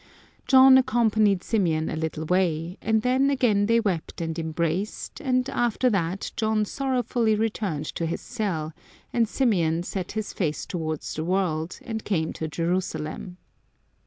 John 0.47 0.79
accompanied 0.79 1.41
Symeon 1.41 1.93
a 1.93 1.95
little 1.95 2.25
way, 2.25 2.75
and 2.81 3.03
then 3.03 3.29
again 3.29 3.67
they 3.67 3.79
wept 3.79 4.19
and 4.19 4.39
embraced, 4.39 5.19
and 5.21 5.47
after 5.51 5.91
that 5.91 6.31
John 6.35 6.65
sorrowfully 6.65 7.35
returned 7.35 7.85
to 7.93 8.07
his 8.07 8.19
cell, 8.19 8.73
and 9.13 9.27
Symeon 9.27 9.83
set 9.85 10.13
his 10.13 10.33
face 10.33 10.65
towards 10.65 11.13
the 11.13 11.23
world, 11.23 11.77
and 11.83 12.03
came 12.03 12.33
to 12.33 12.47
Jerusalem. 12.47 13.37